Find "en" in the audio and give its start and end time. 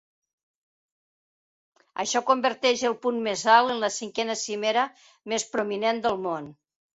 3.75-3.83